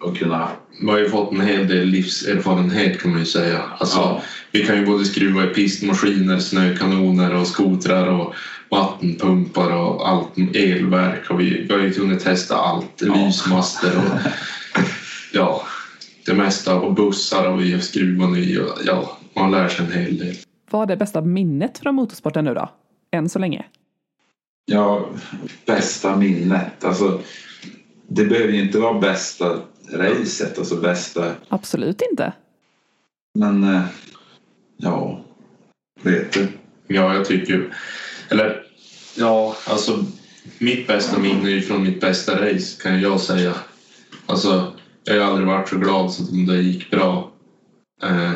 [0.00, 0.48] och kunna...
[0.80, 3.62] Vi har ju fått en hel del livserfarenhet kan man ju säga.
[3.78, 4.22] Alltså, Ja.
[4.52, 8.34] Vi kan ju både skruva i pistmaskiner, snökanoner och skotrar och
[8.70, 13.00] vattenpumpar och allt, elverk och vi, vi har ju hunnit testa allt.
[13.00, 14.30] Lysmaster och
[15.32, 15.62] ja,
[16.26, 19.92] det mesta och bussar och vi har skruvat i och ja, man lär sig en
[19.92, 20.34] hel del.
[20.70, 22.70] Vad är bästa minnet från motorsporten nu då?
[23.12, 23.64] Än så länge.
[24.66, 25.08] Ja,
[25.66, 26.84] bästa minnet.
[26.84, 27.20] Alltså,
[28.08, 29.58] det behöver ju inte vara bästa
[29.92, 31.34] racet, alltså bästa...
[31.48, 32.32] Absolut inte.
[33.34, 33.84] Men eh,
[34.76, 35.24] ja,
[36.02, 36.48] vet du.
[36.86, 37.74] Ja, jag tycker...
[38.28, 38.62] Eller
[39.16, 40.04] ja, alltså
[40.58, 43.54] mitt bästa minne är från mitt bästa race kan jag säga.
[44.26, 44.72] Alltså,
[45.04, 47.32] jag har aldrig varit så glad som det gick bra.
[48.02, 48.32] Eh,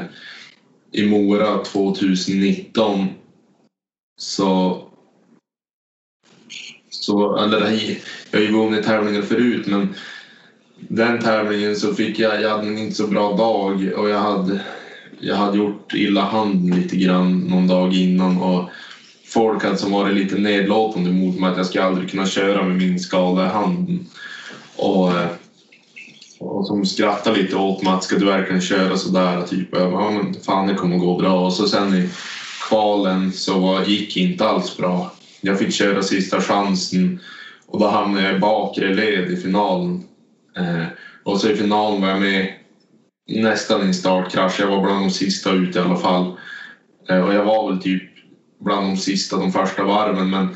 [0.93, 3.09] I Mora 2019
[4.21, 4.81] så...
[6.91, 7.61] så eller,
[8.31, 9.95] jag har ju vunnit tävlingar förut men
[10.89, 14.61] den tävlingen så fick jag, jag hade en inte så bra dag och jag hade,
[15.21, 18.71] jag hade gjort illa handen lite grann någon dag innan och
[19.27, 22.77] folk hade som varit lite nedlåtande mot mig att jag ska aldrig kunna köra med
[22.77, 24.07] min skada i handen.
[24.77, 25.29] Och, eh,
[26.39, 29.43] och som skrattade lite åt mig att ska du verkligen köra sådär?
[29.43, 29.69] Typ.
[29.73, 31.47] Jag bara, ja men fan det kommer gå bra.
[31.47, 32.09] Och så sen i
[32.69, 35.13] kvalen så gick inte alls bra.
[35.41, 37.21] Jag fick köra sista chansen
[37.67, 40.05] och då hamnade jag i bakre led i finalen.
[40.57, 40.87] Eh,
[41.25, 42.53] och så i finalen var jag med
[43.29, 44.61] nästan i en startkrasch.
[44.61, 46.37] Jag var bland de sista ut i alla fall.
[47.09, 48.03] Eh, och jag var väl typ
[48.61, 50.49] bland de sista de första varven men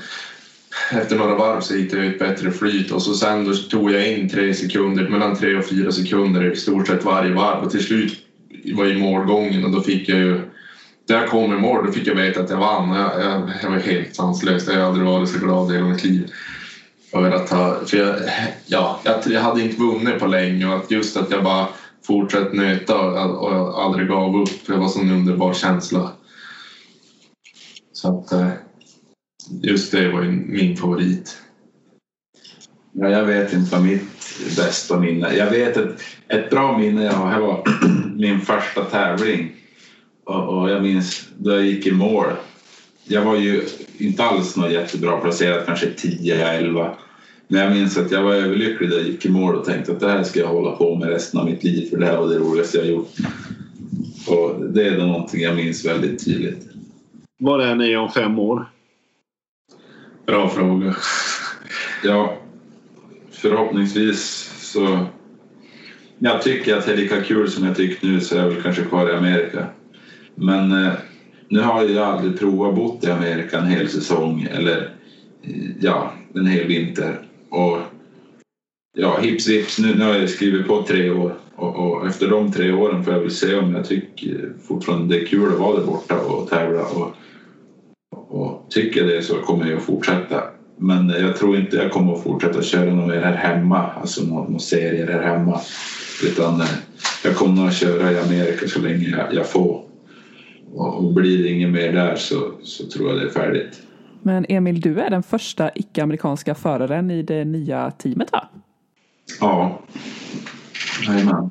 [0.92, 4.12] efter några varv så hittade jag ett bättre flyt och så sen då tog jag
[4.12, 7.84] in tre sekunder, mellan tre och fyra sekunder i stort sett varje varv och till
[7.84, 8.18] slut
[8.74, 10.40] var ju i målgången och då fick jag ju
[11.08, 12.96] när jag kom i mål då fick jag veta att jag vann.
[12.96, 14.66] Jag, jag, jag var helt sanslös.
[14.68, 16.30] Jag har aldrig varit så glad i hela mitt liv.
[17.12, 18.16] Över att ha, för jag,
[18.66, 21.68] ja, jag, jag hade inte vunnit på länge och att just att jag bara
[22.06, 24.66] fortsatt nöta och, och aldrig gav upp.
[24.66, 26.12] Det var sån underbar känsla.
[27.92, 28.50] Så att eh,
[29.62, 31.38] just det var ju min favorit.
[32.92, 34.02] Ja, jag vet inte vad mitt
[34.56, 37.34] bästa minne Jag vet ett, ett bra minne jag har.
[37.34, 37.64] Det var
[38.16, 39.52] min första tävling.
[40.24, 42.26] Och, och jag minns då jag gick i mål.
[43.08, 43.62] Jag var ju
[43.98, 46.94] inte alls något jättebra placerad, kanske 10-11.
[47.48, 50.00] Men jag minns att jag var överlycklig när jag gick i mål och tänkte att
[50.00, 52.28] det här ska jag hålla på med resten av mitt liv för det här var
[52.28, 53.12] det roligaste jag gjort.
[54.28, 56.68] Och det är nog någonting jag minns väldigt tydligt.
[57.38, 58.70] Var är ni om fem år?
[60.26, 60.96] Bra fråga.
[62.04, 62.36] Ja,
[63.30, 65.06] förhoppningsvis så...
[66.18, 68.62] Jag tycker att det är lika kul som jag tycker nu så är jag väl
[68.62, 69.66] kanske kvar i Amerika.
[70.34, 70.92] Men eh,
[71.48, 74.90] nu har jag aldrig provat bott i Amerika en hel säsong eller
[75.42, 77.20] eh, ja, en hel vinter.
[77.48, 77.78] Och
[78.96, 82.52] ja, hips vips, nu, nu har jag skrivit på tre år och, och efter de
[82.52, 85.58] tre åren får jag väl se om jag tycker eh, fortfarande det är kul att
[85.58, 86.82] vara där borta och tävla.
[86.82, 87.14] Och,
[88.28, 90.42] och tycker jag det så kommer jag att fortsätta.
[90.78, 94.44] Men jag tror inte jag kommer att fortsätta köra något mer här hemma, alltså någon
[94.44, 95.60] några serier här hemma.
[96.24, 96.66] Utan eh,
[97.24, 99.82] jag kommer nog att köra i Amerika så länge jag, jag får.
[100.74, 103.82] Och, blir det inget mer där så, så tror jag det är färdigt.
[104.22, 108.48] Men Emil, du är den första icke-amerikanska föraren i det nya teamet va?
[109.40, 109.80] Ja.
[111.06, 111.50] Jajamän.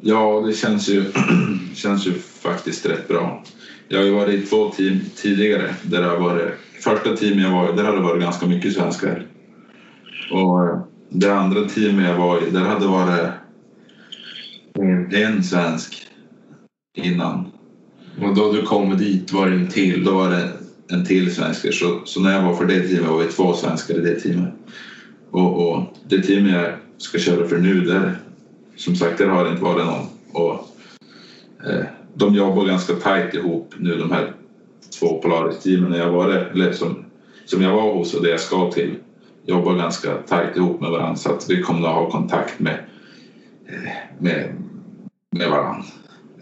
[0.00, 1.04] Ja, det känns ju,
[1.74, 3.44] känns ju faktiskt rätt bra.
[3.88, 5.74] Jag har ju varit i två team tidigare.
[5.82, 9.26] Där det varit, första teamet jag var i, där hade det varit ganska mycket svenskar.
[10.32, 10.78] Och
[11.08, 13.32] det andra teamet jag var i, där hade det varit
[15.14, 16.06] en svensk
[16.96, 17.52] innan.
[18.22, 20.04] Och då du kom dit var det en till.
[20.04, 20.48] Då var det
[20.88, 21.74] en till svensk.
[21.74, 24.54] Så, så när jag var för det teamet var vi två svenskar i det teamet.
[25.30, 28.18] Och, och det teamet jag ska köra för nu, där,
[28.76, 30.06] som sagt, där har det inte varit någon.
[30.32, 30.52] Och,
[31.66, 34.32] eh, de jobbar ganska tajt ihop nu, de här
[34.98, 35.92] två Polaris-teamen.
[35.92, 37.04] Jag var där, eller som,
[37.44, 38.94] som jag var hos och det jag ska till
[39.48, 42.78] jobbar ganska tajt ihop med varandra så att vi kommer att ha kontakt med,
[43.66, 44.52] eh, med,
[45.30, 45.84] med varandra.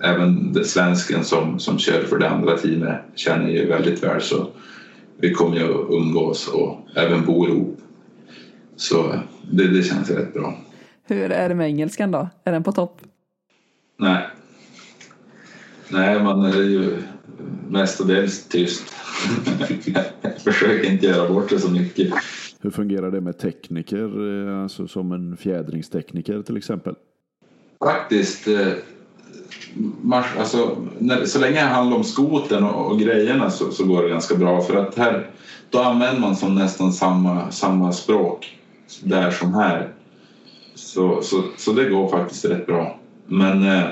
[0.01, 4.47] Även svensken som, som kör för det andra teamet känner jag ju väldigt väl så
[5.17, 7.81] vi kommer ju att umgås och även bo ihop.
[8.77, 9.21] Så
[9.51, 10.59] det, det känns rätt bra.
[11.05, 12.29] Hur är det med engelskan då?
[12.45, 13.01] Är den på topp?
[13.97, 14.27] Nej.
[15.89, 17.03] Nej, man är ju
[17.69, 18.95] mestadels tyst.
[20.23, 22.15] Jag försöker inte göra bort det så mycket.
[22.61, 26.95] Hur fungerar det med tekniker, eh, alltså som en fjädringstekniker till exempel?
[27.85, 28.49] Faktiskt,
[30.39, 34.09] alltså, när, så länge det handlar om skoten och, och grejerna så, så, går det
[34.09, 35.31] ganska bra för att här
[35.71, 38.59] då använder man som nästan samma, samma språk
[39.03, 39.93] där som här.
[40.75, 42.99] Så, så, så det går faktiskt rätt bra.
[43.27, 43.85] Men, eh,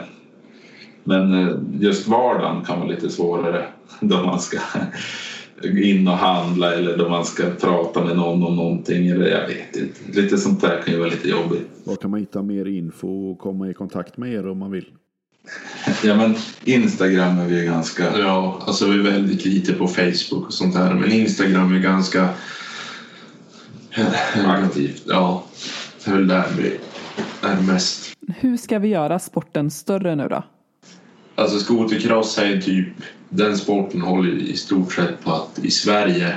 [1.04, 3.66] men eh, just vardagen kan vara lite svårare
[4.00, 4.58] då man ska
[5.62, 9.76] in och handla eller då man ska prata med någon om någonting eller jag vet
[9.76, 10.20] inte.
[10.22, 11.68] Lite sånt där kan ju vara lite jobbigt.
[11.84, 14.86] Var kan man hitta mer info och komma i kontakt med er om man vill?
[16.04, 18.18] Ja men Instagram är vi ganska...
[18.18, 22.28] Ja, alltså vi är väldigt lite på Facebook och sånt här men Instagram är ganska
[24.46, 25.02] aktivt.
[25.06, 25.44] Ja,
[26.04, 26.76] det är väl där vi
[27.48, 28.16] är mest.
[28.36, 30.44] Hur ska vi göra sporten större nu då?
[31.34, 32.88] Alltså skotercross är typ,
[33.28, 36.36] den sporten håller i stort sett på att i Sverige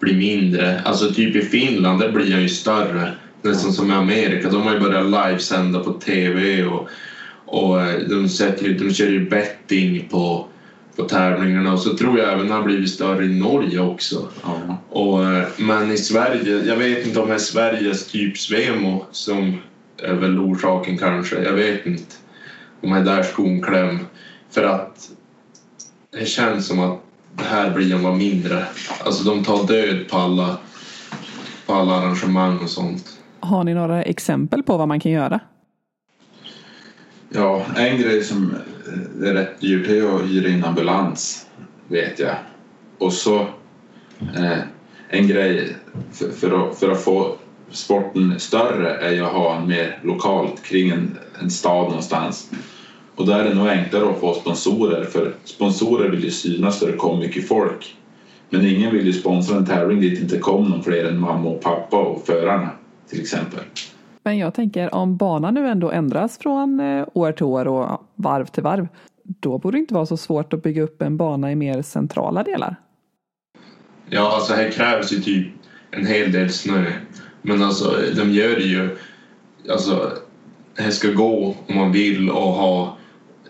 [0.00, 0.80] bli mindre.
[0.80, 3.12] Alltså typ i Finland, där blir den ju större.
[3.42, 6.88] Nästan som i Amerika, de har ju börjat livesända på TV och,
[7.50, 10.46] och eh, de, sätter ju, de kör ju betting på,
[10.96, 14.28] på tävlingarna och så tror jag även det har blivit större i Norge också.
[14.42, 14.76] Ja.
[14.88, 19.56] Och, eh, men i Sverige, jag vet inte om det är Sveriges typ Svemo som
[20.02, 22.14] är väl orsaken kanske, jag vet inte.
[22.82, 23.98] Om det är där skon kläm.
[24.50, 25.10] För att
[26.18, 27.00] det känns som att
[27.36, 28.64] det här blir en var mindre.
[29.04, 30.56] Alltså de tar död på alla,
[31.66, 33.04] på alla arrangemang och sånt.
[33.40, 35.40] Har ni några exempel på vad man kan göra?
[37.32, 38.54] Ja, en grej som
[38.86, 41.46] eh, är rätt dyrt är att hyra in ambulans,
[41.88, 42.34] vet jag.
[42.98, 43.40] Och så
[44.36, 44.58] eh,
[45.08, 45.76] en grej
[46.12, 47.36] för, för, att, för att få
[47.70, 52.50] sporten större är ju att ha en mer lokalt kring en, en stad någonstans.
[53.14, 56.86] Och där är det nog enklare att få sponsorer för sponsorer vill ju synas där
[56.86, 57.96] det kommer mycket folk.
[58.50, 61.48] Men ingen vill ju sponsra en tävling dit det inte kom någon fler än mamma
[61.48, 62.70] och pappa och förarna
[63.10, 63.60] till exempel.
[64.22, 68.46] Men jag tänker om banan nu ändå ändras från eh, år till år och varv
[68.46, 68.88] till varv.
[69.22, 72.42] Då borde det inte vara så svårt att bygga upp en bana i mer centrala
[72.42, 72.76] delar.
[74.08, 75.46] Ja, alltså här krävs ju typ
[75.90, 76.84] en hel del snö.
[77.42, 78.98] Men alltså de gör det ju.
[79.70, 80.12] Alltså,
[80.76, 82.96] här ska gå om man vill och ha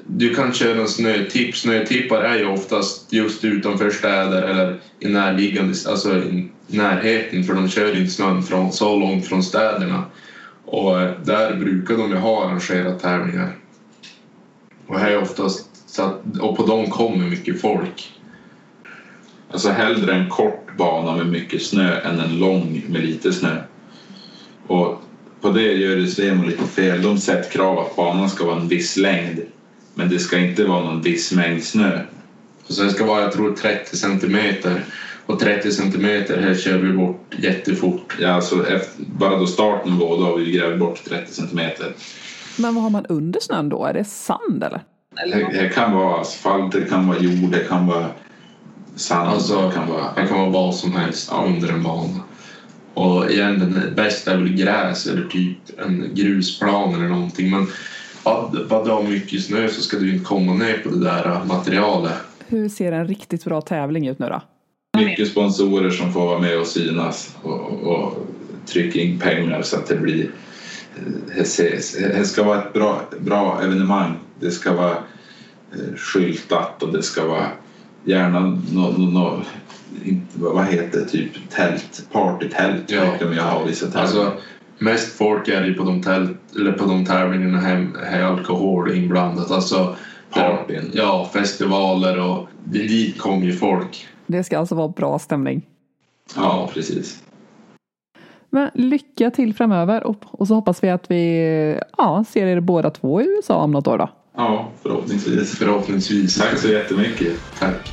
[0.06, 1.56] du kan köra en snötipp.
[1.56, 7.68] Snötippar är ju oftast just utanför städer eller i närliggande, alltså i närheten för de
[7.68, 10.04] kör inte snön från, så långt från städerna.
[10.70, 13.56] Och där brukar de ju ha arrangerat tävlingar.
[14.86, 18.12] Och här är oftast så att, och på dem kommer mycket folk.
[19.50, 23.62] Alltså hellre en kort bana med mycket snö än en lång med lite snö.
[24.66, 25.02] Och
[25.40, 27.02] på det gör det Svemo lite fel.
[27.02, 29.40] De sätter krav att banan ska vara en viss längd
[29.94, 32.00] men det ska inte vara någon viss mängd snö.
[32.68, 34.84] Så det ska vara, jag tror 30 centimeter.
[35.30, 38.16] Och 30 centimeter här kör vi bort jättefort.
[38.20, 41.92] Ja, alltså efter, bara då starten går då har vi grävt bort 30 centimeter.
[42.58, 43.84] Men vad har man under snön då?
[43.84, 44.82] Är det sand eller?
[45.32, 48.06] Det, det kan vara asfalt, det kan vara jord, det kan vara
[48.94, 49.28] sand.
[49.28, 51.44] Alltså, det kan vara, det kan vara vad som helst ja.
[51.46, 52.20] under en bana.
[52.94, 57.50] Och igen, den bästa är väl gräs eller typ en grusplan eller någonting.
[57.50, 57.66] Men
[58.68, 62.12] bara du har mycket snö så ska du inte komma ner på det där materialet.
[62.46, 64.42] Hur ser en riktigt bra tävling ut nu då?
[65.04, 68.26] Mycket sponsorer som får vara med och synas och, och
[68.66, 70.30] trycka in pengar så att det blir
[72.14, 74.14] det ska vara ett bra, bra evenemang.
[74.40, 74.96] Det ska vara
[75.72, 77.46] eh, skyltat och det ska vara
[78.04, 78.40] gärna
[78.72, 79.42] något no, no,
[80.34, 83.00] vad heter det, typ tält, partytält ja.
[83.00, 83.96] brukar de ju ha vissa tält.
[83.96, 84.32] Alltså,
[84.78, 89.50] mest folk är ju på de, tält, eller på de tävlingarna här är alkohol inblandat.
[89.50, 89.96] Alltså,
[90.32, 90.90] Partyn.
[90.94, 94.06] Ja, festivaler och dit kommer ju folk.
[94.26, 95.66] Det ska alltså vara bra stämning.
[96.36, 97.22] Ja, precis.
[98.50, 102.90] Men lycka till framöver och, och så hoppas vi att vi ja, ser er båda
[102.90, 104.08] två i USA om något år då.
[104.36, 105.58] Ja, förhoppningsvis.
[105.58, 106.38] Förhoppningsvis.
[106.38, 107.32] Tack så jättemycket.
[107.58, 107.92] Tack.